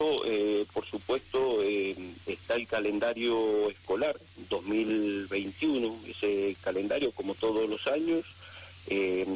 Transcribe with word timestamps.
eh, 0.00 0.64
por 0.72 0.86
supuesto, 0.86 1.60
eh, 1.64 1.96
está 2.26 2.54
el 2.54 2.68
calendario 2.68 3.68
escolar 3.68 4.16
2021. 4.48 5.96
Ese 6.06 6.54
calendario, 6.62 7.10
como 7.10 7.34
todos 7.34 7.68
los 7.68 7.84
años, 7.88 8.24
eh, 8.86 9.26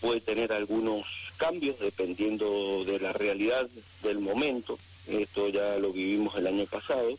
puede 0.00 0.20
tener 0.20 0.52
algunos 0.52 1.06
cambios 1.38 1.80
dependiendo 1.80 2.84
de 2.84 3.00
la 3.00 3.12
realidad 3.12 3.68
del 4.04 4.20
momento. 4.20 4.78
Esto 5.08 5.48
ya 5.48 5.76
lo 5.80 5.92
vivimos 5.92 6.36
el 6.36 6.46
año 6.46 6.66
pasado. 6.66 7.18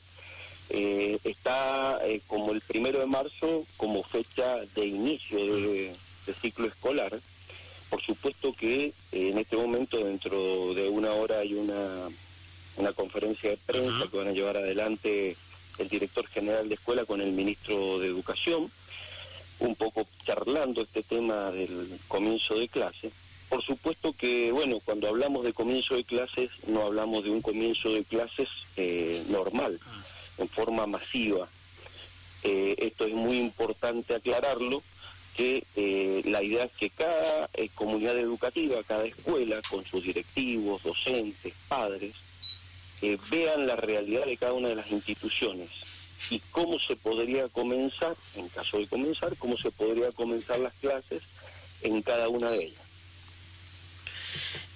está 0.70 2.00
como 2.28 2.54
el 2.54 2.62
primero 2.62 3.00
de 3.00 3.06
marzo 3.06 3.66
como 3.76 4.02
fecha 4.04 4.60
de 4.76 4.86
inicio 4.86 5.58
de, 5.58 5.94
de 6.26 6.34
ciclo 6.42 6.68
escolar. 6.68 7.20
Por 7.90 8.02
supuesto 8.02 8.54
que 8.54 8.94
en 9.12 9.38
este 9.38 9.58
momento, 9.58 9.98
dentro 9.98 10.74
de 10.74 10.88
una 10.88 11.12
hora, 11.12 11.40
hay 11.40 11.54
una 11.54 12.08
una 12.78 12.94
conferencia 12.94 13.50
de 13.52 13.58
prensa 13.58 14.08
que 14.10 14.18
van 14.18 14.28
a 14.28 14.32
llevar 14.32 14.58
adelante 14.58 15.36
el 15.78 15.90
director 15.90 16.28
general 16.28 16.70
de 16.70 16.76
escuela 16.76 17.06
con 17.06 17.22
el 17.22 17.32
ministro 17.32 18.00
de 18.00 18.08
Educación, 18.08 18.72
un 19.60 19.76
poco 19.76 20.06
charlando 20.26 20.82
este 20.82 21.04
tema 21.04 21.52
del 21.52 22.00
comienzo 22.08 22.56
de 22.56 22.68
clase. 22.68 23.12
Por 23.50 23.64
supuesto 23.64 24.14
que, 24.14 24.52
bueno, 24.52 24.80
cuando 24.84 25.08
hablamos 25.08 25.44
de 25.44 25.54
comienzo 25.54 25.96
de 25.96 26.04
clases, 26.04 26.50
no 26.68 26.82
hablamos 26.82 27.24
de 27.24 27.30
un 27.30 27.42
comienzo 27.42 27.94
de 27.94 28.04
clases 28.04 28.50
eh, 28.78 29.24
normal, 29.30 29.80
en 30.38 30.50
forma 30.50 30.88
masiva. 30.88 31.48
Eh, 32.44 32.76
esto 32.80 33.06
es 33.06 33.14
muy 33.14 33.38
importante 33.38 34.16
aclararlo, 34.16 34.82
que 35.38 35.64
eh, 35.76 36.22
la 36.26 36.44
idea 36.44 36.66
es 36.66 36.72
que 36.74 36.90
cada 36.90 37.50
comunidad 37.76 38.18
educativa, 38.18 38.84
cada 38.84 39.06
escuela, 39.06 39.62
con 39.70 39.86
sus 39.86 40.04
directivos, 40.04 40.84
docentes, 40.84 41.54
padres, 41.68 42.14
vean 43.30 43.68
la 43.68 43.76
realidad 43.76 44.26
de 44.26 44.38
cada 44.38 44.54
una 44.54 44.70
de 44.70 44.76
las 44.76 44.92
instituciones 44.92 45.70
y 46.30 46.40
cómo 46.52 46.80
se 46.80 46.96
podría 46.96 47.48
comenzar, 47.50 48.16
en 48.36 48.48
caso 48.50 48.78
de 48.78 48.88
comenzar, 48.88 49.36
cómo 49.38 49.58
se 49.58 49.72
podría 49.72 50.12
comenzar 50.12 50.60
las 50.60 50.74
clases 50.76 51.24
en 51.82 52.02
cada 52.02 52.30
una 52.30 52.50
de 52.50 52.66
ellas. 52.66 52.82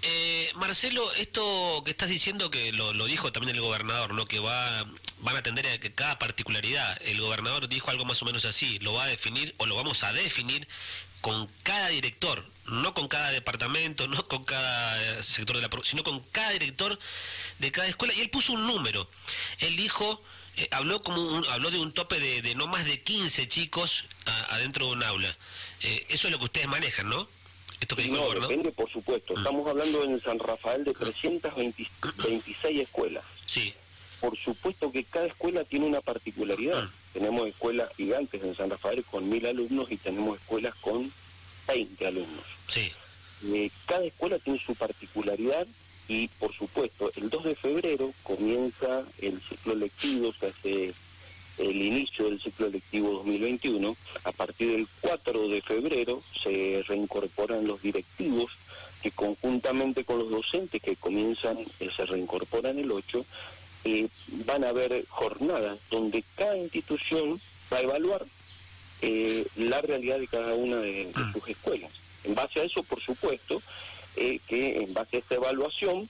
Eh, 0.02 0.52
Marcelo, 0.56 1.12
esto 1.14 1.82
que 1.84 1.92
estás 1.92 2.10
diciendo 2.10 2.52
que 2.52 2.72
lo, 2.72 2.94
dijo 3.06 3.32
también 3.32 3.56
el 3.56 3.62
gobernador, 3.62 4.14
¿no? 4.14 4.26
Que 4.26 4.40
va 4.40 4.86
van 5.20 5.36
a 5.36 5.40
atender 5.40 5.68
a 5.68 5.80
que 5.80 5.94
cada 5.94 6.20
particularidad. 6.20 7.02
El 7.04 7.22
gobernador 7.22 7.68
dijo 7.68 7.90
algo 7.92 8.06
más 8.06 8.22
o 8.22 8.26
menos 8.26 8.46
así, 8.46 8.80
lo 8.80 8.94
va 8.94 9.04
a 9.04 9.08
definir 9.08 9.54
o 9.58 9.66
lo 9.66 9.76
vamos 9.76 10.04
a 10.04 10.14
definir 10.14 10.68
con 11.22 11.48
cada 11.64 11.90
director, 11.90 12.46
no 12.68 12.94
con 12.94 13.08
cada 13.08 13.32
departamento, 13.32 14.08
no 14.08 14.24
con 14.28 14.46
cada 14.46 15.20
eh, 15.20 15.24
sector 15.24 15.56
de 15.56 15.62
la 15.64 15.70
sino 15.84 16.04
con 16.04 16.20
cada 16.32 16.52
director 16.52 16.98
de 17.60 17.72
cada 17.72 17.88
escuela 17.88 18.14
y 18.14 18.22
él 18.22 18.30
puso 18.30 18.54
un 18.54 18.68
número. 18.68 19.10
Él 19.60 19.76
dijo 19.76 20.22
eh, 20.58 20.68
habló 20.72 21.02
como 21.02 21.22
un, 21.22 21.46
habló 21.48 21.72
de 21.72 21.80
un 21.80 21.92
tope 21.92 22.20
de, 22.20 22.56
no 22.56 22.68
más 22.68 22.86
de 22.86 23.02
15 23.02 23.48
chicos 23.48 24.06
adentro 24.50 24.88
de 24.88 24.92
un 24.94 25.04
aula. 25.04 25.36
Eh, 25.82 26.06
eso 26.10 26.28
es 26.28 26.32
lo 26.32 26.40
que 26.40 26.46
ustedes 26.46 26.68
manejan, 26.68 27.10
¿no? 27.10 27.28
Esto 27.80 27.96
que 27.96 28.08
no, 28.08 28.32
depende, 28.32 28.72
por 28.72 28.90
supuesto. 28.90 29.36
Mm. 29.36 29.38
Estamos 29.38 29.68
hablando 29.68 30.04
en 30.04 30.20
San 30.22 30.40
Rafael 30.40 30.84
de 30.84 30.94
326 30.94 32.82
escuelas. 32.82 33.24
Sí. 33.46 33.74
Por 34.20 34.38
supuesto 34.38 34.92
que 34.92 35.04
cada 35.04 35.28
escuela 35.28 35.64
tiene 35.64 35.86
una 35.86 36.02
particularidad. 36.02 36.84
Mm. 36.84 36.90
Tenemos 37.14 37.48
escuelas 37.48 37.90
gigantes 37.96 38.44
en 38.44 38.56
San 38.56 38.70
Rafael 38.70 39.04
con 39.04 39.30
mil 39.30 39.46
alumnos 39.46 39.92
y 39.92 39.98
tenemos 39.98 40.40
escuelas 40.40 40.76
con 40.76 41.12
20 41.68 42.08
alumnos. 42.08 42.46
Sí. 42.68 42.92
Eh, 43.46 43.70
cada 43.86 44.04
escuela 44.04 44.40
tiene 44.40 44.60
su 44.60 44.76
particularidad 44.76 45.68
y, 46.08 46.28
por 46.40 46.54
supuesto, 46.54 47.12
el 47.16 47.30
2 47.30 47.44
de 47.44 47.56
febrero 47.56 48.14
comienza 48.24 49.04
el 49.20 49.40
ciclo 49.42 49.76
lectivo, 49.76 50.34
se 50.34 50.48
hace 50.48 50.94
el 51.58 51.76
inicio 51.76 52.26
del 52.26 52.42
ciclo 52.42 52.70
lectivo 52.70 53.12
2021. 53.12 53.96
A 54.24 54.32
partir 54.32 54.72
del 54.72 54.88
4 55.02 55.48
de 55.50 55.62
febrero 55.62 56.24
se 56.42 56.84
reincorporan 56.88 57.68
los 57.68 57.82
directivos 57.82 58.52
que 59.02 59.12
conjuntamente 59.12 60.04
con 60.04 60.20
los 60.20 60.30
docentes 60.30 60.82
que 60.82 60.96
comienzan, 60.96 61.58
eh, 61.80 61.90
se 61.96 62.06
reincorporan 62.06 62.80
el 62.80 62.92
8 62.92 63.26
eh, 63.88 64.10
van 64.46 64.66
a 64.66 64.70
haber 64.70 65.06
jornadas 65.08 65.80
donde 65.90 66.22
cada 66.36 66.58
institución 66.58 67.40
va 67.72 67.78
a 67.78 67.82
evaluar 67.82 68.26
eh, 69.02 69.48
la 69.56 69.82
realidad 69.82 70.20
de 70.20 70.28
cada 70.28 70.56
una 70.56 70.76
de, 70.76 71.10
ah. 71.16 71.32
sus 71.32 71.48
escuelas. 71.48 71.90
En 72.26 72.36
base 72.36 72.60
a 72.60 72.64
eso, 72.64 72.84
por 72.84 73.00
supuesto, 73.00 73.62
eh, 74.18 74.42
que 74.46 74.80
en 74.80 74.94
base 74.94 75.16
a 75.16 75.20
esta 75.20 75.36
evaluación 75.36 76.10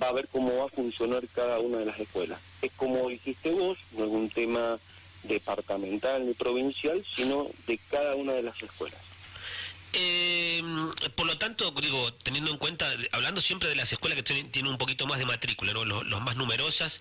va 0.00 0.08
a 0.10 0.12
ver 0.12 0.28
cómo 0.28 0.56
va 0.56 0.66
a 0.66 0.68
funcionar 0.68 1.26
cada 1.34 1.58
una 1.58 1.78
de 1.78 1.86
las 1.86 1.98
escuelas. 1.98 2.38
Es 2.62 2.70
como 2.76 3.08
dijiste 3.08 3.50
vos, 3.50 3.76
no 3.96 4.04
es 4.04 4.10
un 4.10 4.28
tema 4.30 4.78
departamental 5.24 6.24
ni 6.24 6.34
provincial, 6.34 7.04
sino 7.16 7.48
de 7.66 7.76
cada 7.90 8.14
una 8.14 8.34
de 8.34 8.44
las 8.44 8.62
escuelas. 8.62 9.07
Eh, 10.00 10.62
por 11.16 11.26
lo 11.26 11.36
tanto, 11.38 11.72
digo, 11.82 12.12
teniendo 12.22 12.52
en 12.52 12.56
cuenta, 12.56 12.88
hablando 13.10 13.40
siempre 13.40 13.68
de 13.68 13.74
las 13.74 13.92
escuelas 13.92 14.14
que 14.14 14.22
tienen, 14.22 14.68
un 14.68 14.78
poquito 14.78 15.08
más 15.08 15.18
de 15.18 15.26
matrícula, 15.26 15.72
¿no? 15.72 15.84
los, 15.84 16.20
más 16.20 16.36
numerosas 16.36 17.00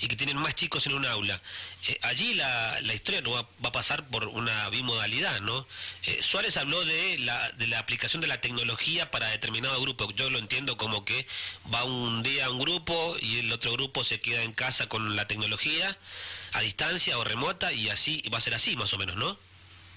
y 0.00 0.08
que 0.08 0.16
tienen 0.16 0.38
más 0.38 0.54
chicos 0.54 0.86
en 0.86 0.94
un 0.94 1.04
aula, 1.04 1.42
eh, 1.86 1.98
allí 2.00 2.32
la, 2.32 2.80
historia 2.94 3.20
va, 3.20 3.40
a 3.40 3.72
pasar 3.72 4.06
por 4.08 4.28
una 4.28 4.70
bimodalidad, 4.70 5.42
¿no? 5.42 5.66
Eh, 6.04 6.20
Suárez 6.22 6.56
habló 6.56 6.82
de 6.86 7.18
la, 7.18 7.52
aplicación 7.78 8.22
de 8.22 8.28
la 8.28 8.40
tecnología 8.40 9.10
para 9.10 9.28
determinado 9.28 9.78
grupo. 9.82 10.10
Yo 10.12 10.30
lo 10.30 10.38
entiendo 10.38 10.78
como 10.78 11.04
que 11.04 11.26
va 11.72 11.84
un 11.84 12.22
día 12.22 12.48
un 12.50 12.60
grupo 12.60 13.16
y 13.20 13.40
el 13.40 13.52
otro 13.52 13.72
grupo 13.72 14.04
se 14.04 14.20
queda 14.20 14.42
en 14.42 14.52
casa 14.52 14.88
con 14.88 15.16
la 15.16 15.26
tecnología 15.26 15.98
a 16.52 16.62
distancia 16.62 17.18
o 17.18 17.24
remota 17.24 17.74
y 17.74 17.90
así 17.90 18.22
va 18.32 18.38
a 18.38 18.40
ser 18.40 18.54
así 18.54 18.74
más 18.74 18.94
o 18.94 18.98
menos, 18.98 19.16
¿no? 19.16 19.36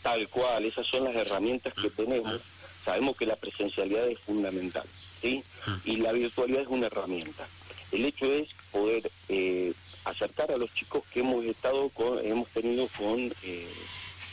Tal 0.02 0.28
cual, 0.30 0.66
esas 0.66 0.88
son 0.88 1.04
las 1.04 1.16
herramientas 1.16 1.74
que 1.74 1.90
tenemos. 1.90 2.42
Sabemos 2.84 3.16
que 3.16 3.26
la 3.26 3.36
presencialidad 3.36 4.08
es 4.08 4.20
fundamental, 4.20 4.86
¿sí? 5.22 5.44
Y 5.86 5.98
la 5.98 6.12
virtualidad 6.12 6.64
es 6.64 6.68
una 6.68 6.88
herramienta. 6.88 7.48
El 7.92 8.06
hecho 8.06 8.26
es 8.26 8.50
poder 8.72 9.12
eh, 9.30 9.74
acercar 10.06 10.52
a 10.52 10.58
los 10.58 10.74
chicos 10.74 11.04
que 11.14 11.20
hemos 11.20 11.46
estado 11.46 11.90
con, 11.90 12.26
hemos 12.26 12.48
tenido 12.50 12.88
con 12.98 13.32
eh, 13.44 13.68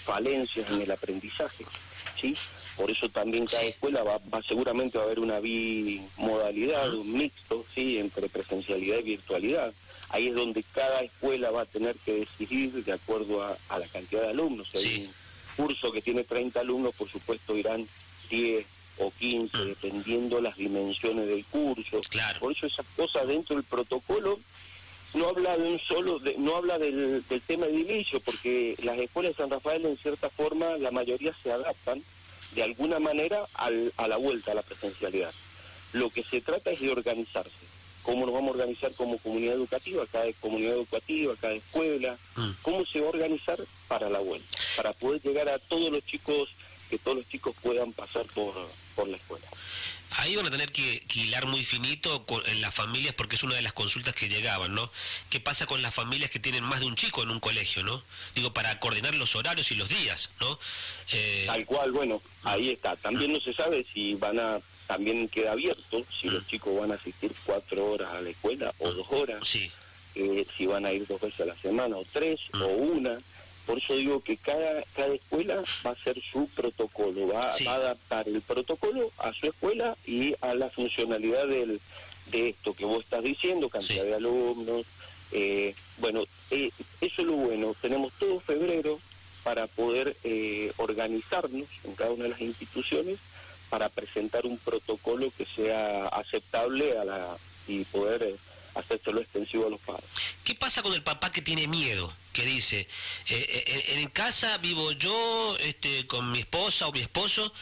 falencias 0.04 0.70
en 0.70 0.80
el 0.80 0.90
aprendizaje, 0.90 1.66
¿sí? 2.18 2.34
Por 2.76 2.90
eso 2.90 3.08
también 3.08 3.44
cada 3.46 3.64
escuela 3.64 4.04
va, 4.04 4.18
va 4.32 4.40
seguramente 4.42 4.96
va 4.96 5.04
a 5.04 5.06
haber 5.08 5.18
una 5.18 5.40
bimodalidad, 5.40 6.94
un 6.94 7.12
mixto, 7.12 7.66
¿sí? 7.74 7.98
Entre 7.98 8.28
presencialidad 8.28 9.00
y 9.00 9.02
virtualidad. 9.02 9.74
Ahí 10.10 10.28
es 10.28 10.34
donde 10.34 10.62
cada 10.62 11.00
escuela 11.00 11.50
va 11.50 11.62
a 11.62 11.66
tener 11.66 11.96
que 11.96 12.20
decidir 12.20 12.72
de 12.84 12.92
acuerdo 12.92 13.42
a, 13.42 13.78
la 13.78 13.86
cantidad 13.88 14.22
de 14.22 14.28
alumnos 14.28 14.68
curso 15.58 15.90
que 15.90 16.00
tiene 16.00 16.22
30 16.22 16.60
alumnos, 16.60 16.94
por 16.94 17.10
supuesto 17.10 17.56
irán 17.56 17.86
10 18.30 18.64
o 18.98 19.10
15, 19.10 19.56
mm. 19.56 19.66
dependiendo 19.66 20.40
las 20.40 20.56
dimensiones 20.56 21.26
del 21.26 21.44
curso. 21.46 22.00
Claro. 22.08 22.38
Por 22.38 22.52
eso 22.52 22.66
esas 22.66 22.86
cosas 22.96 23.26
dentro 23.26 23.56
del 23.56 23.64
protocolo 23.64 24.38
no 25.14 25.28
habla 25.28 25.56
de 25.58 25.72
un 25.72 25.80
solo, 25.80 26.20
no 26.38 26.56
habla 26.56 26.78
del, 26.78 27.24
del 27.28 27.40
tema 27.40 27.66
edilicio, 27.66 28.20
porque 28.20 28.76
las 28.84 28.98
escuelas 28.98 29.32
de 29.32 29.42
San 29.42 29.50
Rafael 29.50 29.84
en 29.84 29.96
cierta 29.96 30.30
forma, 30.30 30.78
la 30.78 30.92
mayoría 30.92 31.34
se 31.42 31.50
adaptan 31.50 32.00
de 32.54 32.62
alguna 32.62 33.00
manera 33.00 33.46
al, 33.54 33.92
a 33.96 34.06
la 34.06 34.16
vuelta 34.16 34.52
a 34.52 34.54
la 34.54 34.62
presencialidad. 34.62 35.32
Lo 35.92 36.10
que 36.10 36.22
se 36.22 36.40
trata 36.40 36.70
es 36.70 36.80
de 36.80 36.90
organizarse 36.90 37.67
cómo 38.08 38.24
nos 38.24 38.34
vamos 38.34 38.48
a 38.48 38.52
organizar 38.52 38.90
como 38.94 39.18
comunidad 39.18 39.56
educativa, 39.56 40.02
cada 40.10 40.32
comunidad 40.40 40.76
educativa, 40.76 41.34
cada 41.38 41.52
escuela, 41.52 42.16
mm. 42.36 42.50
cómo 42.62 42.86
se 42.86 43.00
va 43.00 43.06
a 43.06 43.10
organizar 43.10 43.58
para 43.86 44.08
la 44.08 44.18
vuelta, 44.18 44.58
para 44.78 44.94
poder 44.94 45.20
llegar 45.20 45.46
a 45.50 45.58
todos 45.58 45.92
los 45.92 46.02
chicos, 46.06 46.48
que 46.88 46.96
todos 46.96 47.18
los 47.18 47.28
chicos 47.28 47.54
puedan 47.62 47.92
pasar 47.92 48.24
por, 48.34 48.54
por 48.96 49.08
la 49.08 49.18
escuela. 49.18 49.46
Ahí 50.12 50.36
van 50.36 50.46
a 50.46 50.50
tener 50.50 50.72
que, 50.72 51.04
hilar 51.16 51.44
muy 51.44 51.66
finito 51.66 52.24
en 52.46 52.62
las 52.62 52.74
familias 52.74 53.14
porque 53.14 53.36
es 53.36 53.42
una 53.42 53.56
de 53.56 53.62
las 53.62 53.74
consultas 53.74 54.14
que 54.14 54.30
llegaban, 54.30 54.74
¿no? 54.74 54.90
¿Qué 55.28 55.38
pasa 55.38 55.66
con 55.66 55.82
las 55.82 55.94
familias 55.94 56.30
que 56.30 56.40
tienen 56.40 56.64
más 56.64 56.80
de 56.80 56.86
un 56.86 56.96
chico 56.96 57.22
en 57.22 57.28
un 57.28 57.40
colegio, 57.40 57.82
¿no? 57.82 58.02
Digo, 58.34 58.54
para 58.54 58.80
coordinar 58.80 59.14
los 59.16 59.36
horarios 59.36 59.70
y 59.70 59.74
los 59.74 59.90
días, 59.90 60.30
¿no? 60.40 60.58
Eh... 61.12 61.44
Tal 61.46 61.66
cual, 61.66 61.92
bueno, 61.92 62.22
ahí 62.44 62.70
está. 62.70 62.96
También 62.96 63.34
no 63.34 63.40
se 63.40 63.52
sabe 63.52 63.84
si 63.92 64.14
van 64.14 64.40
a 64.40 64.60
también 64.88 65.28
queda 65.28 65.52
abierto 65.52 66.02
si 66.10 66.28
los 66.28 66.42
mm. 66.42 66.46
chicos 66.46 66.80
van 66.80 66.90
a 66.90 66.94
asistir 66.94 67.30
cuatro 67.44 67.92
horas 67.92 68.08
a 68.10 68.22
la 68.22 68.30
escuela 68.30 68.72
o 68.78 68.90
dos 68.90 69.06
horas, 69.10 69.42
eh, 70.14 70.46
si 70.56 70.66
van 70.66 70.86
a 70.86 70.92
ir 70.92 71.06
dos 71.06 71.20
veces 71.20 71.40
a 71.40 71.44
la 71.44 71.54
semana 71.54 71.96
o 71.96 72.04
tres 72.10 72.40
mm. 72.54 72.62
o 72.62 72.68
una. 72.68 73.20
Por 73.66 73.76
eso 73.76 73.94
digo 73.94 74.22
que 74.22 74.38
cada, 74.38 74.82
cada 74.96 75.14
escuela 75.14 75.62
va 75.84 75.90
a 75.90 75.92
hacer 75.92 76.18
su 76.22 76.48
protocolo, 76.48 77.28
va, 77.28 77.50
a 77.50 77.74
adaptar 77.74 78.26
el 78.26 78.40
protocolo 78.40 79.12
a 79.18 79.30
su 79.34 79.46
escuela 79.46 79.94
y 80.06 80.34
a 80.40 80.54
la 80.54 80.70
funcionalidad 80.70 81.46
del, 81.46 81.78
de 82.30 82.48
esto 82.48 82.72
que 82.72 82.86
vos 82.86 83.04
estás 83.04 83.22
diciendo, 83.22 83.68
cantidad 83.68 84.04
de 84.04 84.14
alumnos. 84.14 84.86
Eh, 85.32 85.74
bueno, 85.98 86.24
eh, 86.50 86.70
eso 87.02 87.20
es 87.20 87.28
lo 87.28 87.34
bueno, 87.34 87.76
tenemos 87.82 88.14
todo 88.14 88.40
febrero 88.40 88.98
para 89.44 89.66
poder 89.66 90.16
organizarnos 90.78 91.68
en 91.84 91.94
cada 91.94 92.12
una 92.12 92.24
de 92.24 92.30
las 92.30 92.40
instituciones 92.40 93.18
para 93.68 93.88
presentar 93.88 94.46
un 94.46 94.58
protocolo 94.58 95.32
que 95.36 95.44
sea 95.44 96.06
aceptable 96.08 96.98
a 96.98 97.04
la 97.04 97.36
y 97.68 97.84
poder 97.84 98.22
eh, 98.22 98.36
hacérselo 98.74 99.20
extensivo 99.20 99.66
a 99.66 99.70
los 99.70 99.80
padres. 99.80 100.04
¿Qué 100.44 100.54
pasa 100.54 100.82
con 100.82 100.94
el 100.94 101.02
papá 101.02 101.30
que 101.30 101.42
tiene 101.42 101.66
miedo? 101.66 102.12
Que 102.32 102.44
dice, 102.44 102.80
eh, 103.28 103.64
eh, 103.66 104.00
en 104.00 104.08
casa 104.08 104.56
vivo 104.58 104.92
yo 104.92 105.56
este, 105.60 106.06
con 106.06 106.32
mi 106.32 106.40
esposa 106.40 106.86
o 106.86 106.92
mi 106.92 107.00
esposo, 107.00 107.52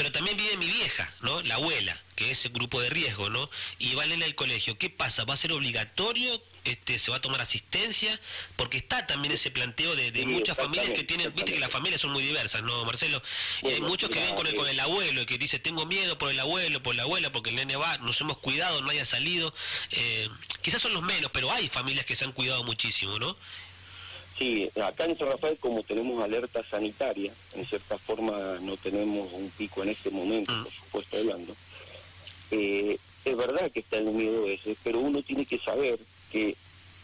pero 0.00 0.12
también 0.12 0.34
vive 0.34 0.56
mi 0.56 0.66
vieja, 0.66 1.12
¿no? 1.20 1.42
La 1.42 1.56
abuela, 1.56 1.94
que 2.16 2.30
es 2.30 2.42
el 2.46 2.52
grupo 2.52 2.80
de 2.80 2.88
riesgo, 2.88 3.28
¿no? 3.28 3.50
Y 3.78 3.94
va 3.96 4.04
a 4.04 4.06
leer 4.06 4.24
al 4.24 4.34
colegio. 4.34 4.78
¿Qué 4.78 4.88
pasa? 4.88 5.26
¿Va 5.26 5.34
a 5.34 5.36
ser 5.36 5.52
obligatorio? 5.52 6.42
Este, 6.64 6.98
¿Se 6.98 7.10
va 7.10 7.18
a 7.18 7.20
tomar 7.20 7.42
asistencia? 7.42 8.18
Porque 8.56 8.78
está 8.78 9.06
también 9.06 9.34
ese 9.34 9.50
planteo 9.50 9.94
de, 9.94 10.10
muchas 10.24 10.56
familias 10.56 10.88
que 10.88 11.04
tienen, 11.04 11.34
viste 11.34 11.52
que 11.52 11.60
las 11.60 11.70
familias 11.70 12.00
son 12.00 12.12
muy 12.12 12.22
diversas, 12.22 12.62
¿no, 12.62 12.82
Marcelo? 12.86 13.22
y 13.62 13.66
hay 13.66 13.82
muchos 13.82 14.08
que 14.08 14.20
ven 14.20 14.34
con 14.36 14.46
el, 14.46 14.54
con 14.54 14.66
el 14.66 14.80
abuelo 14.80 15.20
y 15.20 15.26
que 15.26 15.36
dice, 15.36 15.58
tengo 15.58 15.84
miedo 15.84 16.16
por 16.16 16.30
el 16.30 16.40
abuelo, 16.40 16.82
por 16.82 16.94
la 16.94 17.02
abuela, 17.02 17.30
porque 17.30 17.50
el 17.50 17.56
nene 17.56 17.76
va, 17.76 17.98
nos 17.98 18.18
hemos 18.22 18.38
cuidado, 18.38 18.80
no 18.80 18.88
haya 18.88 19.04
salido. 19.04 19.52
Eh, 19.90 20.30
quizás 20.62 20.80
son 20.80 20.94
los 20.94 21.02
menos, 21.02 21.30
pero 21.30 21.52
hay 21.52 21.68
familias 21.68 22.06
que 22.06 22.16
se 22.16 22.24
han 22.24 22.32
cuidado 22.32 22.64
muchísimo, 22.64 23.18
¿no? 23.18 23.36
Sí, 24.40 24.70
acá 24.82 25.04
en 25.04 25.18
San 25.18 25.28
Rafael 25.28 25.58
como 25.60 25.82
tenemos 25.82 26.24
alerta 26.24 26.64
sanitaria, 26.64 27.30
en 27.54 27.66
cierta 27.66 27.98
forma 27.98 28.58
no 28.62 28.74
tenemos 28.78 29.30
un 29.34 29.50
pico 29.50 29.82
en 29.82 29.90
este 29.90 30.08
momento, 30.08 30.50
mm. 30.50 30.62
por 30.62 30.72
supuesto 30.72 31.18
hablando, 31.18 31.54
eh, 32.50 32.96
es 33.26 33.36
verdad 33.36 33.70
que 33.70 33.80
está 33.80 33.98
el 33.98 34.06
miedo 34.06 34.46
ese, 34.48 34.74
pero 34.82 35.00
uno 35.00 35.22
tiene 35.22 35.44
que 35.44 35.58
saber 35.58 35.98
que 36.32 36.56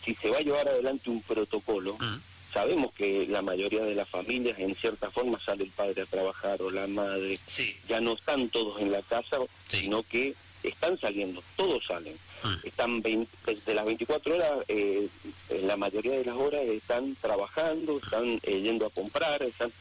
si 0.02 0.14
se 0.14 0.30
va 0.30 0.38
a 0.38 0.40
llevar 0.40 0.66
adelante 0.66 1.10
un 1.10 1.20
protocolo, 1.20 1.98
mm. 2.00 2.20
sabemos 2.54 2.94
que 2.94 3.26
la 3.26 3.42
mayoría 3.42 3.82
de 3.82 3.94
las 3.94 4.08
familias 4.08 4.58
en 4.58 4.74
cierta 4.74 5.10
forma 5.10 5.38
sale 5.38 5.64
el 5.64 5.70
padre 5.72 6.02
a 6.02 6.06
trabajar 6.06 6.62
o 6.62 6.70
la 6.70 6.86
madre, 6.86 7.38
ya 7.86 8.00
no 8.00 8.14
están 8.14 8.48
todos 8.48 8.80
en 8.80 8.90
la 8.90 9.02
casa, 9.02 9.36
sino 9.68 10.02
que 10.04 10.34
están 10.70 10.98
saliendo, 10.98 11.42
todos 11.56 11.84
salen. 11.86 12.14
Mm. 12.42 12.66
Están 12.66 13.02
desde 13.02 13.74
las 13.74 13.84
24 13.84 14.34
horas, 14.34 14.52
eh, 14.68 15.08
en 15.50 15.66
la 15.66 15.76
mayoría 15.76 16.12
de 16.12 16.24
las 16.24 16.36
horas 16.36 16.62
están 16.62 17.16
trabajando, 17.20 17.98
están 17.98 18.40
eh, 18.42 18.60
yendo 18.60 18.86
a 18.86 18.90
comprar, 18.90 19.42
están... 19.42 19.72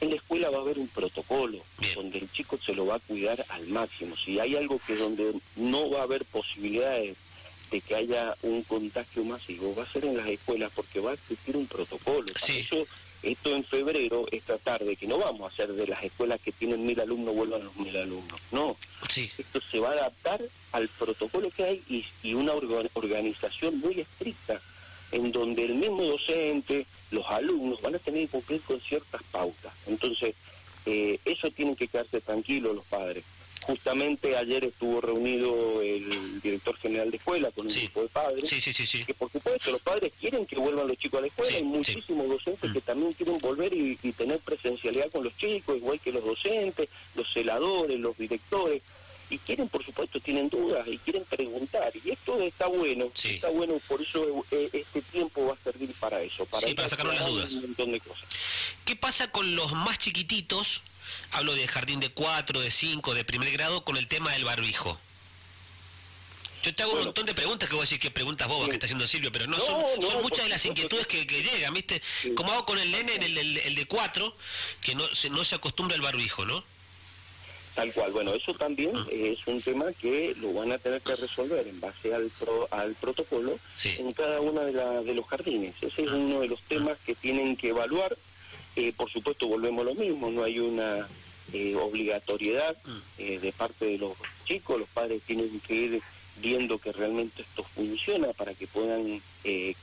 En 0.00 0.10
la 0.10 0.16
escuela 0.16 0.50
va 0.50 0.58
a 0.58 0.60
haber 0.60 0.78
un 0.78 0.88
protocolo 0.88 1.58
donde 1.94 2.18
el 2.18 2.30
chico 2.30 2.58
se 2.58 2.74
lo 2.74 2.84
va 2.84 2.96
a 2.96 2.98
cuidar 2.98 3.46
al 3.48 3.66
máximo. 3.68 4.16
Si 4.16 4.38
hay 4.38 4.56
algo 4.56 4.80
que 4.86 4.96
donde 4.96 5.32
no 5.56 5.88
va 5.88 6.00
a 6.00 6.02
haber 6.02 6.24
posibilidades 6.26 7.16
de 7.70 7.80
que 7.80 7.94
haya 7.94 8.34
un 8.42 8.62
contagio 8.64 9.24
masivo, 9.24 9.74
va 9.74 9.84
a 9.84 9.90
ser 9.90 10.04
en 10.04 10.16
las 10.16 10.26
escuelas 10.26 10.72
porque 10.74 11.00
va 11.00 11.12
a 11.12 11.14
existir 11.14 11.56
un 11.56 11.66
protocolo. 11.66 12.26
eso 12.48 12.86
esto 13.24 13.54
en 13.54 13.64
febrero, 13.64 14.26
esta 14.30 14.58
tarde, 14.58 14.96
que 14.96 15.06
no 15.06 15.18
vamos 15.18 15.42
a 15.42 15.52
hacer 15.52 15.72
de 15.72 15.86
las 15.86 16.02
escuelas 16.02 16.40
que 16.40 16.52
tienen 16.52 16.84
mil 16.84 17.00
alumnos, 17.00 17.34
vuelvan 17.34 17.64
los 17.64 17.76
mil 17.76 17.96
alumnos. 17.96 18.40
No, 18.52 18.76
esto 19.16 19.60
se 19.70 19.78
va 19.80 19.90
a 19.90 19.92
adaptar 19.92 20.40
al 20.72 20.88
protocolo 20.88 21.50
que 21.50 21.64
hay 21.64 21.82
y, 22.22 22.34
una 22.34 22.52
organización 22.52 23.78
muy 23.80 24.00
estricta, 24.00 24.60
en 25.12 25.32
donde 25.32 25.64
el 25.64 25.74
mismo 25.74 26.02
docente, 26.02 26.86
los 27.10 27.26
alumnos 27.26 27.80
van 27.80 27.94
a 27.94 27.98
tener 27.98 28.22
que 28.22 28.32
cumplir 28.32 28.60
con 28.62 28.80
ciertas 28.80 29.22
pautas. 29.30 29.72
Entonces, 29.86 30.34
eh, 30.86 31.18
eso 31.24 31.50
tienen 31.50 31.76
que 31.76 31.88
quedarse 31.88 32.20
tranquilos 32.20 32.74
los 32.74 32.84
padres. 32.84 33.24
Justamente 33.66 34.36
ayer 34.36 34.62
estuvo 34.66 35.00
reunido 35.00 35.80
el 35.80 36.40
director 36.42 36.76
general 36.76 37.10
de 37.10 37.16
escuela 37.16 37.50
con 37.50 37.66
un 37.66 37.72
grupo 37.72 38.02
de 38.02 38.08
padres. 38.08 38.46
Sí, 38.46 38.60
sí, 38.60 38.74
sí, 38.74 39.04
que 39.04 39.14
por 39.14 39.32
supuesto 39.32 39.70
los 39.70 39.80
padres 39.80 40.12
quieren 40.20 40.44
que 40.44 40.56
vuelvan 40.56 40.86
los 40.86 40.98
chicos 40.98 41.18
a 41.18 41.20
la 41.22 41.28
escuela. 41.28 41.56
Hay 41.56 41.62
muchísimos 41.62 42.28
docentes 42.28 42.72
que 42.72 42.78
mm. 42.78 42.82
también 42.82 43.12
quieren 43.14 43.38
volver 43.38 43.72
y, 43.72 43.96
tener 44.12 44.38
presencialidad 44.40 45.10
con 45.10 45.24
los 45.24 45.34
chicos, 45.38 45.76
igual 45.76 45.98
que 45.98 46.12
los 46.12 46.22
docentes, 46.22 46.90
los 47.16 47.32
celadores, 47.32 47.98
los 47.98 48.16
directores. 48.18 48.82
Y 49.30 49.38
quieren, 49.38 49.68
por 49.68 49.82
supuesto, 49.82 50.20
tienen 50.20 50.50
dudas 50.50 50.86
y 50.86 50.98
quieren 50.98 51.24
preguntar. 51.24 51.90
Y 52.04 52.10
esto 52.10 52.38
está 52.42 52.66
bueno, 52.66 53.10
está 53.24 53.48
bueno, 53.48 53.80
por 53.88 54.02
eso 54.02 54.44
eh, 54.50 54.68
este 54.74 55.00
tiempo 55.00 55.46
va 55.46 55.54
a 55.54 55.64
servir 55.64 55.90
para 55.98 56.20
eso, 56.20 56.44
para, 56.44 56.68
para 56.74 56.88
sacarnos 56.90 57.14
las 57.18 57.28
dudas. 57.28 57.52
Un 57.52 57.62
montón 57.62 57.92
de 57.92 58.00
cosas. 58.00 58.28
¿Qué 58.84 58.94
pasa 58.94 59.30
con 59.30 59.56
los 59.56 59.72
más 59.72 59.98
chiquititos? 59.98 60.82
Hablo 61.34 61.54
de 61.54 61.66
jardín 61.66 62.00
de 62.00 62.10
cuatro, 62.10 62.60
de 62.60 62.70
cinco, 62.70 63.12
de 63.12 63.24
primer 63.24 63.50
grado, 63.50 63.84
con 63.84 63.96
el 63.96 64.06
tema 64.06 64.32
del 64.32 64.44
barbijo. 64.44 64.98
Yo 66.62 66.74
te 66.74 66.82
hago 66.82 66.92
un 66.92 67.04
montón 67.04 67.26
de 67.26 67.34
preguntas 67.34 67.68
que 67.68 67.74
voy 67.74 67.82
a 67.82 67.84
decir 67.84 68.00
que 68.00 68.10
preguntas 68.10 68.48
bobas 68.48 68.68
que 68.68 68.74
está 68.74 68.86
haciendo 68.86 69.06
Silvio, 69.06 69.30
pero 69.30 69.46
no, 69.46 69.58
son, 69.58 70.22
muchas 70.22 70.44
de 70.44 70.48
las 70.48 70.64
inquietudes 70.64 71.06
que, 71.06 71.26
llegan, 71.26 71.74
¿viste? 71.74 72.00
Como 72.34 72.52
hago 72.52 72.64
con 72.64 72.78
el 72.78 72.90
nene, 72.90 73.16
el, 73.16 73.58
el, 73.58 73.74
de 73.74 73.86
cuatro, 73.86 74.34
que 74.80 74.94
no 74.94 75.06
se, 75.14 75.28
no 75.28 75.44
se 75.44 75.56
acostumbra 75.56 75.94
al 75.96 76.00
barbijo, 76.00 76.46
¿no? 76.46 76.64
Tal 77.74 77.92
cual, 77.92 78.12
bueno, 78.12 78.32
eso 78.32 78.54
también 78.54 78.92
ah. 78.96 79.04
es 79.10 79.46
un 79.46 79.60
tema 79.60 79.92
que 79.92 80.34
lo 80.38 80.54
van 80.54 80.72
a 80.72 80.78
tener 80.78 81.02
que 81.02 81.16
resolver 81.16 81.66
en 81.66 81.80
base 81.80 82.14
al, 82.14 82.30
al 82.70 82.94
protocolo 82.94 83.58
en 83.82 84.12
cada 84.12 84.40
uno 84.40 84.60
de, 84.60 84.72
de 84.72 85.14
los 85.14 85.26
jardines. 85.26 85.74
Ese 85.82 86.04
es 86.04 86.08
ah. 86.08 86.14
uno 86.14 86.40
de 86.40 86.48
los 86.48 86.62
temas 86.62 86.96
que 87.04 87.14
tienen 87.14 87.56
que 87.56 87.70
evaluar 87.70 88.16
eh, 88.76 88.92
por 88.96 89.10
supuesto, 89.10 89.46
volvemos 89.46 89.82
a 89.82 89.90
lo 89.90 89.94
mismo, 89.94 90.30
no 90.30 90.42
hay 90.42 90.58
una 90.58 91.06
eh, 91.52 91.76
obligatoriedad 91.76 92.76
mm. 92.84 92.98
eh, 93.18 93.38
de 93.38 93.52
parte 93.52 93.84
de 93.86 93.98
los 93.98 94.12
chicos, 94.44 94.78
los 94.78 94.88
padres 94.88 95.22
tienen 95.22 95.60
que 95.60 95.74
ir 95.74 96.02
viendo 96.36 96.78
que 96.78 96.92
realmente 96.92 97.42
esto 97.42 97.62
funciona 97.62 98.32
para 98.32 98.54
que 98.54 98.66
puedan 98.66 99.22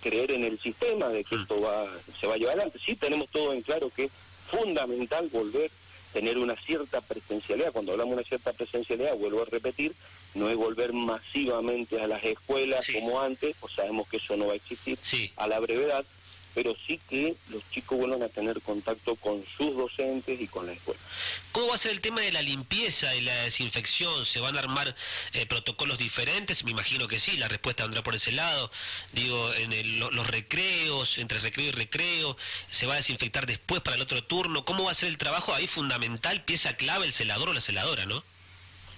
creer 0.01 0.31
en 0.31 0.43
el 0.43 0.59
sistema 0.59 1.07
de 1.07 1.23
que 1.23 1.35
mm. 1.35 1.41
esto 1.41 1.61
va 1.61 1.87
se 2.19 2.27
va 2.27 2.33
a 2.33 2.37
llevar 2.37 2.55
adelante. 2.55 2.79
Sí 2.85 2.95
tenemos 2.95 3.29
todo 3.29 3.53
en 3.53 3.61
claro 3.61 3.89
que 3.89 4.05
es 4.05 4.11
fundamental 4.49 5.29
volver 5.29 5.71
tener 6.11 6.37
una 6.37 6.55
cierta 6.55 7.01
presencialidad. 7.01 7.71
Cuando 7.71 7.93
hablamos 7.93 8.11
de 8.11 8.21
una 8.21 8.27
cierta 8.27 8.53
presencialidad, 8.53 9.15
vuelvo 9.15 9.41
a 9.41 9.45
repetir, 9.45 9.93
no 10.33 10.49
es 10.49 10.55
volver 10.55 10.93
masivamente 10.93 11.99
a 11.99 12.07
las 12.07 12.23
escuelas 12.23 12.85
como 12.93 13.21
antes, 13.21 13.55
pues 13.59 13.73
sabemos 13.73 14.07
que 14.07 14.17
eso 14.17 14.37
no 14.37 14.47
va 14.47 14.53
a 14.53 14.57
existir 14.57 14.97
a 15.35 15.47
la 15.47 15.59
brevedad, 15.59 16.05
pero 16.53 16.75
sí 16.75 16.99
que 17.09 17.35
los 17.49 17.63
chicos 17.69 17.97
vuelvan 17.97 18.23
a 18.23 18.29
tener 18.29 18.61
contacto 18.61 19.15
con 19.15 19.43
sus 19.57 19.75
docentes 19.75 20.39
y 20.39 20.47
con 20.47 20.65
la 20.65 20.73
escuela. 20.73 20.99
¿Cómo 21.51 21.67
va 21.67 21.75
a 21.75 21.77
ser 21.77 21.91
el 21.91 22.01
tema 22.01 22.21
de 22.21 22.31
la 22.31 22.41
limpieza 22.41 23.15
y 23.15 23.21
la 23.21 23.35
desinfección? 23.43 24.25
¿Se 24.25 24.39
van 24.39 24.55
a 24.57 24.59
armar 24.59 24.95
eh, 25.33 25.45
protocolos 25.45 25.97
diferentes? 25.97 26.63
Me 26.63 26.71
imagino 26.71 27.07
que 27.07 27.19
sí, 27.19 27.37
la 27.37 27.47
respuesta 27.47 27.83
vendrá 27.83 28.03
por 28.03 28.15
ese 28.15 28.31
lado. 28.31 28.71
Digo, 29.13 29.53
en 29.53 29.99
los 29.99 30.27
recreos, 30.27 31.17
entre 31.17 31.39
recreo 31.39 31.67
y 31.67 31.71
recreo, 31.71 32.37
¿se 32.69 32.85
va 32.85 32.93
a 32.93 32.97
desinfectar 32.97 33.45
después 33.45 33.81
para 33.81 33.95
el 33.95 34.01
otro 34.01 34.23
turno? 34.23 34.65
¿Cómo 34.65 34.85
va 34.85 34.91
a 34.91 34.95
ser 34.95 35.09
el 35.09 35.17
trabajo 35.17 35.53
ahí 35.53 35.67
fundamental, 35.67 36.43
pieza 36.43 36.75
clave, 36.75 37.05
el 37.05 37.13
celador 37.13 37.49
o 37.49 37.53
la 37.53 37.61
celadora, 37.61 38.05
no? 38.05 38.23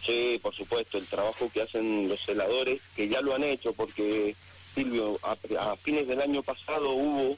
Sí, 0.06 0.40
por 0.42 0.54
supuesto, 0.54 0.98
el 0.98 1.08
trabajo 1.08 1.50
que 1.54 1.62
hacen 1.62 2.10
los 2.10 2.20
celadores, 2.26 2.82
que 2.96 3.08
ya 3.08 3.22
lo 3.22 3.36
han 3.36 3.44
hecho 3.44 3.72
porque 3.74 4.36
Silvio, 4.74 5.20
a, 5.24 5.76
fines 5.78 6.08
del 6.08 6.22
año 6.22 6.42
pasado 6.42 6.92
hubo 6.92 7.38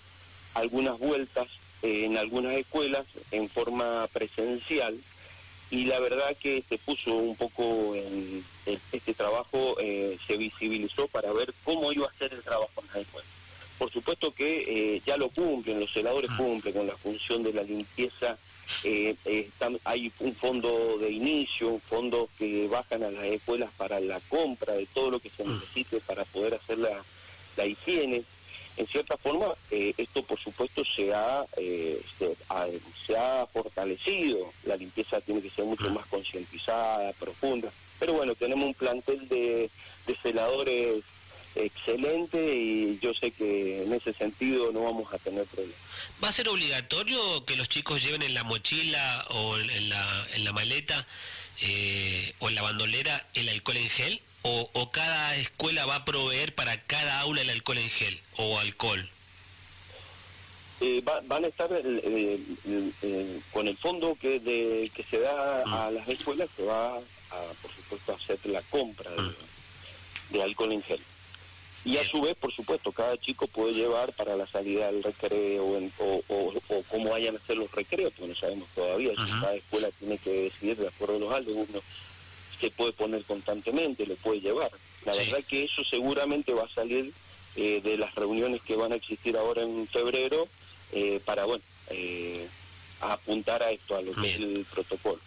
algunas 0.55 0.97
vueltas 0.97 1.47
eh, 1.83 2.05
en 2.05 2.17
algunas 2.17 2.55
escuelas 2.55 3.05
en 3.31 3.47
forma 3.47 4.07
presencial 4.11 4.97
y 5.69 5.85
la 5.85 5.99
verdad 5.99 6.35
que 6.41 6.63
se 6.67 6.77
puso 6.77 7.13
un 7.15 7.35
poco 7.35 7.95
en, 7.95 8.43
este 8.91 9.13
trabajo, 9.13 9.75
eh, 9.79 10.17
se 10.25 10.37
visibilizó 10.37 11.07
para 11.07 11.31
ver 11.33 11.53
cómo 11.63 11.91
iba 11.91 12.07
a 12.07 12.13
ser 12.13 12.33
el 12.33 12.41
trabajo 12.41 12.81
en 12.81 12.87
las 12.87 12.95
escuelas. 12.97 13.29
Por 13.77 13.91
supuesto 13.91 14.33
que 14.33 14.95
eh, 14.95 15.01
ya 15.05 15.17
lo 15.17 15.29
cumplen, 15.29 15.79
los 15.79 15.91
celadores 15.91 16.29
ah. 16.33 16.37
cumplen 16.37 16.73
con 16.73 16.87
la 16.87 16.95
función 16.95 17.43
de 17.43 17.53
la 17.53 17.63
limpieza. 17.63 18.37
hay 19.83 20.11
un 20.19 20.35
fondo 20.35 20.97
de 20.97 21.11
inicio, 21.11 21.69
un 21.69 21.81
fondo 21.81 22.29
que 22.37 22.67
bajan 22.67 23.03
a 23.03 23.11
las 23.11 23.25
escuelas 23.25 23.69
para 23.75 23.99
la 23.99 24.19
compra 24.29 24.73
de 24.73 24.85
todo 24.87 25.11
lo 25.11 25.19
que 25.19 25.29
se 25.29 25.43
ah. 25.43 25.47
necesite 25.47 25.99
para 25.99 26.23
poder 26.25 26.53
hacer 26.53 26.77
la, 26.77 27.03
la 27.57 27.65
higiene. 27.65 28.23
En 28.77 28.87
cierta 28.87 29.15
forma, 29.17 29.47
eh, 29.71 29.93
esto 29.97 30.23
por 30.23 30.39
supuesto 30.39 30.83
se 30.83 31.13
ha, 31.13 31.45
eh, 31.57 32.01
se, 32.17 33.17
ha, 33.17 33.45
fortalecido, 33.47 34.51
la 34.65 34.75
limpieza 34.75 35.21
tiene 35.21 35.41
que 35.41 35.49
ser 35.49 35.65
mucho 35.65 35.89
más 35.91 36.05
concientizada, 36.07 37.13
profunda, 37.13 37.71
pero 37.99 38.13
bueno, 38.13 38.35
tenemos 38.35 38.65
un 38.65 38.73
plantel 38.73 39.27
de, 39.29 39.69
de 40.07 40.15
celadores 40.21 41.03
excelente 41.55 42.55
y 42.55 42.99
yo 43.01 43.13
sé 43.13 43.31
que 43.31 43.83
en 43.83 43.93
ese 43.93 44.13
sentido 44.13 44.71
no 44.71 44.83
vamos 44.83 45.13
a 45.13 45.17
tener 45.17 45.45
problemas. 45.45 45.77
¿Va 46.23 46.29
a 46.29 46.31
ser 46.31 46.49
obligatorio 46.49 47.45
que 47.45 47.55
los 47.55 47.69
chicos 47.69 48.03
lleven 48.03 48.21
en 48.21 48.33
la 48.33 48.43
mochila 48.43 49.25
o 49.29 49.57
en 49.57 49.89
la, 49.89 50.27
en 50.33 50.43
la 50.43 50.53
maleta 50.53 51.05
eh, 51.61 52.33
o 52.39 52.49
en 52.49 52.55
la 52.55 52.61
bandolera 52.61 53.25
el 53.33 53.49
alcohol 53.49 53.77
en 53.77 53.89
gel? 53.89 54.21
O, 54.45 54.89
cada 54.91 55.35
escuela 55.37 55.85
va 55.85 55.95
a 55.95 56.05
proveer 56.05 56.53
para 56.53 56.79
cada 56.81 57.19
aula 57.21 57.41
el 57.41 57.49
alcohol 57.49 57.79
en 57.79 57.89
gel 57.89 58.19
o 58.37 58.59
alcohol? 58.59 59.09
Eh, 60.81 61.01
van 61.03 61.45
a 61.45 61.47
estar 61.47 61.69
eh, 61.71 62.39
eh, 63.01 63.39
con 63.51 63.67
el 63.67 63.77
fondo 63.77 64.15
que, 64.19 64.39
de, 64.39 64.91
que 64.93 65.03
se 65.03 65.19
da 65.19 65.63
a 65.63 65.89
mm. 65.89 65.95
las 65.95 66.07
escuelas, 66.09 66.49
se 66.55 66.63
va 66.63 66.97
a, 66.97 67.01
por 67.61 67.71
supuesto, 67.71 68.11
a 68.11 68.15
hacer 68.15 68.37
la 68.45 68.61
compra 68.63 69.09
de, 69.09 70.37
mm. 70.37 70.41
alcohol 70.41 70.73
en 70.73 70.83
gel. 70.83 71.01
Y 71.83 71.97
a 71.97 72.07
su 72.07 72.19
vez, 72.21 72.35
por 72.35 72.51
supuesto, 72.51 72.91
cada 72.91 73.17
chico 73.17 73.47
puede 73.47 73.73
llevar 73.73 74.11
para 74.13 74.35
la 74.35 74.47
salida 74.47 74.91
del 74.91 75.03
recreo 75.03 75.65
o, 75.99 76.23
o, 76.27 76.83
cómo 76.89 77.11
vayan 77.11 77.35
a 77.35 77.39
hacer 77.39 77.57
los 77.57 77.71
recreos, 77.71 78.11
porque 78.15 78.33
no 78.33 78.39
sabemos 78.39 78.67
todavía. 78.75 79.11
si 79.11 79.31
Cada 79.39 79.55
escuela 79.55 79.89
tiene 79.91 80.17
que 80.17 80.31
decidir 80.31 80.77
de 80.77 80.87
acuerdo 80.87 81.15
a 81.15 81.19
los 81.19 81.33
alumnos 81.33 81.83
se 82.65 82.71
puede 82.71 82.93
poner 82.93 83.23
constantemente, 83.23 84.07
lo 84.07 84.15
puede 84.15 84.41
llevar. 84.41 84.71
La 85.05 85.13
verdad 85.13 85.43
que 85.47 85.65
eso 85.65 85.83
seguramente 85.83 86.51
va 86.53 86.63
a 86.63 86.69
salir 86.69 87.11
eh, 87.55 87.79
de 87.83 87.97
las 87.97 88.15
reuniones 88.15 88.61
que 88.63 88.75
van 88.75 88.91
a 88.91 88.95
existir 88.95 89.37
ahora 89.37 89.61
en 89.61 89.87
febrero 89.87 90.47
eh, 90.91 91.21
para, 91.23 91.45
bueno, 91.45 91.63
eh, 91.91 92.47
apuntar 93.01 93.61
a 93.61 93.69
esto, 93.69 93.95
a 93.95 94.01
lo 94.01 94.13
que 94.13 94.31
es 94.31 94.35
el 94.37 94.65
protocolo. 94.73 95.19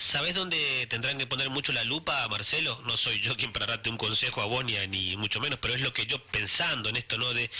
¿Sabes 0.00 0.34
dónde 0.34 0.86
tendrán 0.88 1.18
que 1.18 1.26
poner 1.26 1.50
mucho 1.50 1.74
la 1.74 1.84
lupa, 1.84 2.26
Marcelo? 2.28 2.80
No 2.86 2.96
soy 2.96 3.20
yo 3.20 3.36
quien 3.36 3.52
para 3.52 3.66
darte 3.66 3.90
un 3.90 3.98
consejo 3.98 4.40
a 4.40 4.46
Bonia, 4.46 4.86
ni 4.86 5.14
mucho 5.18 5.40
menos, 5.40 5.58
pero 5.60 5.74
es 5.74 5.82
lo 5.82 5.92
que 5.92 6.06
yo 6.06 6.24
pensando 6.24 6.88
en 6.88 6.96
esto, 6.96 7.18
¿no? 7.18 7.34
De, 7.34 7.50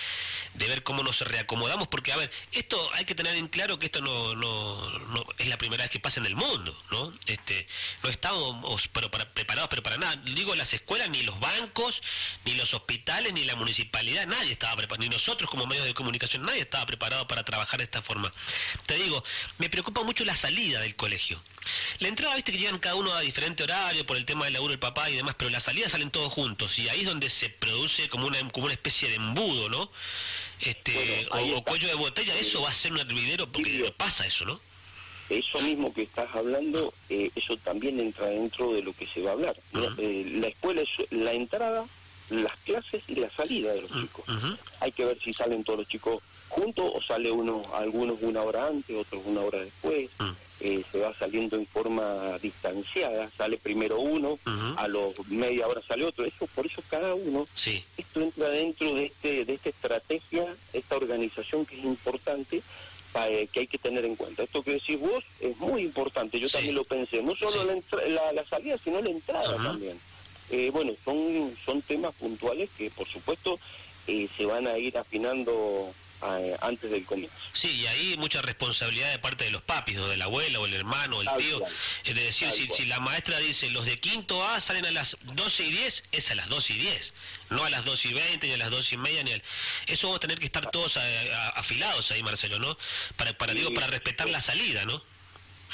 de 0.54 0.66
ver 0.66 0.82
cómo 0.82 1.02
nos 1.02 1.20
reacomodamos, 1.20 1.88
porque, 1.88 2.12
a 2.12 2.16
ver, 2.16 2.30
esto 2.52 2.90
hay 2.94 3.04
que 3.04 3.14
tener 3.14 3.37
en 3.37 3.47
claro 3.49 3.78
que 3.78 3.87
esto 3.87 4.00
no, 4.00 4.35
no, 4.35 4.99
no 5.11 5.26
es 5.37 5.49
la 5.49 5.59
primera 5.59 5.85
vez 5.85 5.90
que 5.90 6.00
pasa 6.00 6.18
en 6.18 6.26
el 6.26 6.35
mundo, 6.35 6.75
¿no? 6.90 7.12
Este, 7.26 7.68
no 8.02 8.09
estamos 8.09 8.88
pero 8.88 9.11
para, 9.11 9.28
preparados, 9.28 9.68
pero 9.68 9.82
para 9.82 9.99
nada. 9.99 10.16
Digo, 10.16 10.54
las 10.54 10.73
escuelas, 10.73 11.11
ni 11.11 11.23
los 11.23 11.38
bancos, 11.40 12.00
ni 12.47 12.54
los 12.54 12.73
hospitales, 12.73 13.35
ni 13.35 13.44
la 13.44 13.54
municipalidad, 13.54 14.26
nadie 14.26 14.52
estaba 14.52 14.76
preparado, 14.76 15.02
ni 15.02 15.11
nosotros 15.11 15.50
como 15.50 15.66
medios 15.66 15.85
de 15.85 15.92
comunicación, 15.92 16.47
nadie 16.47 16.62
estaba 16.62 16.87
preparado 16.87 17.28
para 17.28 17.44
trabajar 17.44 17.80
de 17.80 17.85
esta 17.85 18.00
forma. 18.00 18.32
Te 18.87 18.94
digo, 18.94 19.23
me 19.59 19.68
preocupa 19.68 20.02
mucho 20.04 20.25
la 20.25 20.35
salida 20.35 20.80
del 20.80 20.97
colegio. 20.97 21.38
La 21.99 22.09
entrada, 22.09 22.29
viste 22.37 22.52
que 22.52 22.58
llegan 22.58 22.78
cada 22.78 22.94
uno 22.96 23.12
a 23.12 23.20
diferente 23.20 23.62
horario 23.62 24.04
por 24.06 24.16
el 24.16 24.26
tema 24.26 24.44
del 24.44 24.54
laburo 24.54 24.70
del 24.70 24.78
papá 24.78 25.10
y 25.10 25.16
demás, 25.16 25.34
pero 25.38 25.50
la 25.50 25.60
salida 25.60 25.88
salen 25.88 26.10
todos 26.10 26.32
juntos 26.32 26.78
y 26.78 26.88
ahí 26.88 27.00
es 27.00 27.06
donde 27.06 27.30
se 27.30 27.50
produce 27.50 28.08
como 28.08 28.26
una, 28.26 28.38
como 28.50 28.66
una 28.66 28.75
especie 28.75 29.08
de 29.08 29.16
embudo, 29.16 29.68
¿no? 29.68 29.90
Este, 30.60 31.26
o, 31.30 31.64
cuello 31.64 31.88
de 31.88 31.94
botella, 31.94 32.34
eso 32.34 32.62
va 32.62 32.68
a 32.68 32.72
ser 32.72 32.92
un 32.92 32.99
hervidero 32.99 33.50
porque 33.50 33.92
pasa 33.96 34.26
eso, 34.26 34.44
¿no? 34.44 34.60
Eso 35.30 35.60
mismo 35.60 35.94
que 35.94 36.02
estás 36.02 36.34
hablando, 36.34 36.92
eh, 37.08 37.30
eso 37.37 37.56
también 37.58 38.00
entra 38.00 38.26
dentro 38.26 38.72
de 38.72 38.82
lo 38.82 38.92
que 38.92 39.06
se 39.06 39.22
va 39.22 39.30
a 39.30 39.32
hablar. 39.34 39.56
Eh, 39.99 40.32
la 40.34 40.49
escuela 40.49 40.82
es 40.82 41.12
la 41.12 41.32
entrada, 41.32 41.84
las 42.30 42.56
clases 42.64 43.04
y 43.06 43.14
la 43.14 43.30
salida 43.30 43.72
de 43.72 43.82
los 43.82 43.92
chicos. 43.92 44.25
Hay 44.80 44.92
que 44.92 45.04
ver 45.04 45.18
si 45.22 45.32
salen 45.32 45.62
todos 45.62 45.80
los 45.80 45.88
chicos 45.88 46.20
juntos 46.50 46.90
o 46.95 47.00
sale 47.00 47.30
uno, 47.30 47.62
algunos 47.75 48.19
una 48.21 48.42
hora 48.42 48.66
antes, 48.66 48.95
otros 48.95 49.23
una 49.25 49.40
hora 49.40 49.61
después. 49.61 50.11
Mm. 50.19 50.30
Eh, 50.62 50.85
se 50.92 50.99
va 50.99 51.14
saliendo 51.14 51.57
en 51.57 51.66
forma 51.66 52.37
distanciada, 52.42 53.30
sale 53.35 53.57
primero 53.57 53.99
uno, 53.99 54.38
a 54.76 54.88
los 54.88 55.14
media 55.28 55.66
hora 55.66 55.80
sale 55.80 56.04
otro, 56.04 56.26
eso 56.26 56.47
por 56.54 56.66
eso 56.66 56.83
cada 56.90 57.14
uno, 57.14 57.49
esto 57.97 58.21
entra 58.21 58.50
dentro 58.50 58.95
de 58.95 59.07
este 59.07 59.47
de 59.47 59.54
esta 59.54 59.71
estrategia, 59.71 60.45
esta 60.75 60.97
organización 60.97 61.64
que 61.64 61.78
es 61.78 61.85
importante 61.85 62.62
eh, 63.26 63.49
que 63.50 63.61
hay 63.61 63.66
que 63.69 63.78
tener 63.78 64.04
en 64.04 64.16
cuenta. 64.16 64.42
Esto 64.42 64.62
que 64.62 64.73
decís 64.73 65.00
vos 65.00 65.25
es 65.40 65.57
muy 65.57 65.80
importante, 65.80 66.38
yo 66.38 66.50
también 66.50 66.75
lo 66.75 66.85
pensé, 66.85 67.23
no 67.23 67.35
solo 67.35 67.64
la, 67.64 68.33
la, 68.33 68.45
salida, 68.45 68.76
sino 68.85 69.00
la 69.00 69.09
entrada 69.09 69.57
también. 69.57 69.99
Eh, 70.50 70.69
bueno, 70.71 70.92
son, 71.02 71.54
son 71.64 71.80
temas 71.80 72.14
puntuales 72.16 72.69
que 72.76 72.90
por 72.90 73.09
supuesto 73.09 73.59
se 74.04 74.45
van 74.45 74.66
a 74.66 74.76
ir 74.76 74.99
afinando 74.99 75.90
eh, 76.22 76.56
antes 76.60 76.90
del 76.90 77.04
comienzo. 77.06 77.34
Sí, 77.54 77.70
y 77.70 77.86
ahí 77.86 78.16
mucha 78.18 78.42
responsabilidad 78.42 79.10
de 79.10 79.18
parte 79.18 79.44
de 79.44 79.50
los 79.50 79.62
papis, 79.62 79.96
o 79.98 80.08
del 80.08 80.20
abuelo, 80.20 80.62
o 80.62 80.66
el 80.66 80.74
hermano, 80.74 81.18
o 81.18 81.22
el 81.22 81.28
tío. 81.38 81.62
Es 82.04 82.14
decir, 82.14 82.50
si, 82.52 82.84
la 82.84 83.00
maestra 83.00 83.38
dice 83.38 83.70
los 83.70 83.86
de 83.86 83.96
quinto 83.96 84.44
A 84.46 84.60
salen 84.60 84.84
a 84.84 84.90
las 84.90 85.16
12 85.22 85.64
y 85.64 85.70
10, 85.70 86.02
es 86.12 86.30
a 86.30 86.34
las 86.34 86.48
12 86.48 86.74
y 86.74 86.78
10, 86.78 87.14
no 87.50 87.64
a 87.64 87.70
las 87.70 87.84
12 87.84 88.08
y 88.08 88.12
20, 88.12 88.46
ni 88.46 88.52
a 88.52 88.56
las 88.58 88.70
12 88.70 88.94
y 88.94 88.98
media, 88.98 89.22
ni 89.22 89.32
al... 89.32 89.42
Eso 89.86 90.08
vamos 90.08 90.18
a 90.18 90.20
tener 90.20 90.38
que 90.38 90.46
estar 90.46 90.70
todos 90.70 90.98
afilados 91.54 92.10
ahí, 92.10 92.22
Marcelo, 92.22 92.58
¿no? 92.58 92.76
Para, 93.16 93.32
para, 93.32 93.54
digo, 93.54 93.72
para 93.72 93.86
respetar 93.86 94.28
la 94.28 94.40
salida, 94.40 94.84
¿no? 94.84 95.02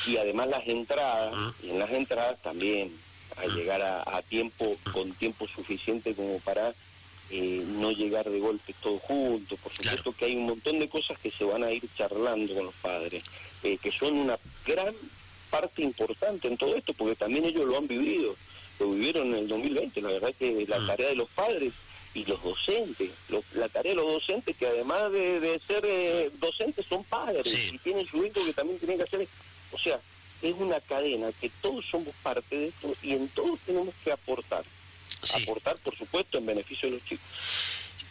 Y 0.07 0.17
además 0.17 0.49
las 0.49 0.67
entradas, 0.69 1.35
y 1.63 1.71
en 1.71 1.79
las 1.79 1.91
entradas 1.91 2.41
también, 2.43 2.97
a 3.37 3.47
llegar 3.47 3.83
a 3.83 4.23
tiempo, 4.23 4.77
con 4.93 5.13
tiempo 5.15 5.49
suficiente 5.49 6.15
como 6.15 6.39
para 6.41 6.73
eh, 7.31 7.65
no 7.67 7.91
llegar 7.91 8.29
de 8.29 8.39
golpe 8.39 8.75
todos 8.81 9.03
juntos. 9.03 9.59
Por 9.61 9.73
supuesto 9.73 10.13
que 10.13 10.27
hay 10.27 10.37
un 10.37 10.47
montón 10.47 10.79
de 10.79 10.89
cosas 10.89 11.19
que 11.19 11.31
se 11.31 11.45
van 11.45 11.65
a 11.65 11.73
ir 11.73 11.83
charlando 11.97 12.55
con 12.55 12.67
los 12.67 12.75
padres, 12.75 13.25
eh, 13.63 13.79
que 13.79 13.91
son 13.91 14.17
una 14.17 14.39
gran 14.65 14.95
parte 15.51 15.83
importante 15.83 16.49
en 16.49 16.57
todo 16.57 16.77
esto, 16.77 16.93
porque 16.95 17.17
también 17.17 17.45
ellos 17.45 17.65
lo 17.65 17.79
han 17.79 17.89
vivido, 17.89 18.35
lo 18.79 18.93
vivieron 18.93 19.29
en 19.29 19.41
el 19.41 19.49
2020. 19.49 20.01
La 20.03 20.09
verdad 20.09 20.35
que 20.39 20.67
la 20.69 20.79
mm. 20.79 20.87
tarea 20.87 21.09
de 21.09 21.17
los 21.17 21.29
padres 21.31 21.73
y 22.15 22.25
los 22.25 22.43
docentes, 22.43 23.11
la 23.55 23.69
tarea 23.69 23.93
de 23.93 23.97
los 23.97 24.13
docentes, 24.13 24.57
que 24.57 24.67
además 24.67 25.13
de, 25.13 25.61
ser 25.67 25.85
eh, 25.85 26.31
docentes 26.39 26.87
son 26.87 27.05
padres 27.05 27.47
y 27.47 27.79
tienen 27.79 28.07
su 28.07 28.25
hijo 28.25 28.45
que 28.45 28.55
también 28.55 28.79
tienen 28.79 28.97
que 28.97 29.05
hacer, 29.05 29.29
o 29.73 29.79
sea, 29.79 30.01
es 30.43 30.55
una 30.59 30.81
cadena 30.81 31.31
que 31.41 31.51
todos 31.61 31.85
somos 31.85 32.15
parte 32.23 32.57
de 32.57 32.69
esto 32.69 32.95
y 33.03 33.13
en 33.13 33.29
todos 33.29 33.59
tenemos 33.61 33.95
que 34.03 34.13
aportar 34.13 34.65
aportar, 35.35 35.77
por 35.79 35.97
supuesto, 35.97 36.39
en 36.39 36.47
beneficio 36.47 36.89
de 36.89 36.97
los 36.97 37.05
chicos. 37.05 37.27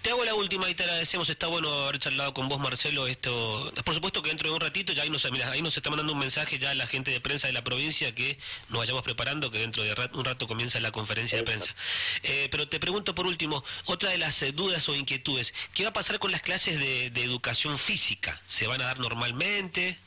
Te 0.05 0.11
hago 0.11 0.23
la 0.23 0.35
última 0.35 0.69
y 0.69 0.75
te 0.75 0.83
agradecemos, 0.83 1.27
está 1.29 1.47
bueno 1.47 1.67
haber 1.85 1.97
charlado 1.97 2.31
con 2.31 2.47
vos 2.47 2.59
Marcelo, 2.59 3.07
esto, 3.07 3.73
por 3.83 3.95
supuesto 3.95 4.21
que 4.21 4.29
dentro 4.29 4.47
de 4.47 4.53
un 4.53 4.61
ratito 4.61 4.93
ya 4.93 5.01
ahí 5.01 5.09
nos, 5.09 5.25
ahí 5.25 5.61
nos 5.63 5.75
está 5.75 5.89
mandando 5.89 6.13
un 6.13 6.19
mensaje 6.19 6.59
ya 6.59 6.75
la 6.75 6.85
gente 6.85 7.09
de 7.09 7.19
prensa 7.19 7.47
de 7.47 7.53
la 7.53 7.63
provincia 7.63 8.13
que 8.13 8.37
nos 8.69 8.77
vayamos 8.77 9.01
preparando, 9.01 9.49
que 9.49 9.57
dentro 9.57 9.81
de 9.81 9.95
un 10.13 10.23
rato 10.23 10.47
comienza 10.47 10.79
la 10.79 10.91
conferencia 10.91 11.39
de 11.39 11.43
prensa. 11.43 11.73
Eh, 12.21 12.49
pero 12.51 12.67
te 12.67 12.79
pregunto 12.79 13.15
por 13.15 13.25
último, 13.25 13.63
otra 13.85 14.11
de 14.11 14.19
las 14.19 14.39
eh, 14.43 14.51
dudas 14.51 14.87
o 14.89 14.93
inquietudes, 14.93 15.55
¿qué 15.73 15.81
va 15.85 15.89
a 15.89 15.93
pasar 15.93 16.19
con 16.19 16.31
las 16.31 16.43
clases 16.43 16.77
de, 16.77 17.09
de 17.09 17.23
educación 17.23 17.79
física? 17.79 18.39
¿Se 18.47 18.67
van 18.67 18.81
a 18.83 18.85
dar 18.85 18.99
normalmente? 18.99 19.97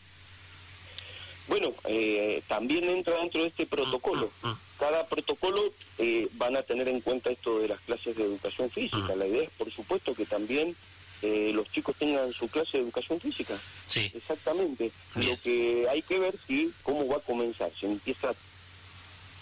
Bueno, 1.49 1.73
eh, 1.85 2.43
también 2.47 2.85
entra 2.85 3.17
dentro 3.17 3.43
de 3.43 3.49
este 3.49 3.67
protocolo. 3.67 4.31
Mm, 4.43 4.49
mm, 4.49 4.50
mm. 4.50 4.59
Cada 4.78 5.07
protocolo 5.07 5.73
eh, 5.99 6.28
van 6.35 6.57
a 6.57 6.62
tener 6.62 6.88
en 6.88 7.00
cuenta 7.00 7.31
esto 7.31 7.59
de 7.59 7.69
las 7.69 7.81
clases 7.81 8.17
de 8.17 8.25
educación 8.25 8.71
física. 8.71 9.17
La 9.17 9.26
idea 9.26 9.43
es, 9.43 9.50
por 9.50 9.71
supuesto, 9.73 10.14
que 10.14 10.26
también 10.26 10.76
eh, 11.23 11.50
los 11.55 11.71
chicos 11.73 11.97
tengan 11.97 12.33
su 12.33 12.49
clase 12.49 12.76
de 12.78 12.85
educación 12.85 13.19
física. 13.19 13.59
Sí. 13.88 14.12
Exactamente. 14.14 14.93
Lo 15.17 15.40
que 15.40 15.87
hay 15.90 16.02
que 16.02 16.19
ver 16.19 16.38
si 16.47 16.73
cómo 16.83 17.09
va 17.09 17.17
a 17.17 17.21
comenzar. 17.21 17.73
Si 17.78 17.87
empieza 17.87 18.35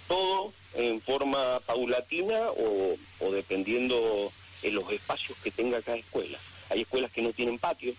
todo 0.09 0.53
en 0.75 1.01
forma 1.01 1.61
paulatina 1.67 2.51
o, 2.51 2.97
o 3.21 3.33
dependiendo 3.33 4.33
en 4.63 4.75
los 4.75 4.91
espacios 4.91 5.37
que 5.43 5.51
tenga 5.51 5.83
cada 5.83 5.99
escuela. 5.99 6.39
Hay 6.71 6.83
escuelas 6.83 7.13
que 7.13 7.23
no 7.23 7.33
tienen 7.33 7.59
patio. 7.59 7.95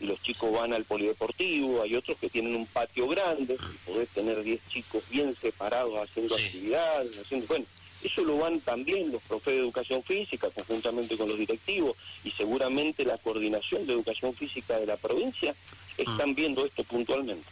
Y 0.00 0.06
los 0.06 0.20
chicos 0.22 0.52
van 0.52 0.72
al 0.72 0.84
polideportivo, 0.84 1.82
hay 1.82 1.94
otros 1.96 2.16
que 2.18 2.28
tienen 2.28 2.56
un 2.56 2.66
patio 2.66 3.08
grande, 3.08 3.54
y 3.54 3.90
podés 3.90 4.08
tener 4.10 4.42
10 4.42 4.60
chicos 4.68 5.02
bien 5.10 5.34
separados 5.40 5.96
haciendo 5.98 6.34
actividades, 6.34 7.18
haciendo, 7.18 7.46
bueno, 7.46 7.66
eso 8.02 8.24
lo 8.24 8.36
van 8.36 8.60
también 8.60 9.10
los 9.10 9.22
profes 9.22 9.54
de 9.54 9.60
educación 9.60 10.02
física 10.02 10.48
conjuntamente 10.50 11.16
con 11.16 11.28
los 11.28 11.38
directivos 11.38 11.96
y 12.24 12.30
seguramente 12.30 13.04
la 13.04 13.18
coordinación 13.18 13.86
de 13.86 13.94
educación 13.94 14.34
física 14.34 14.78
de 14.78 14.86
la 14.86 14.96
provincia 14.96 15.54
están 15.96 16.34
viendo 16.34 16.64
esto 16.64 16.84
puntualmente. 16.84 17.46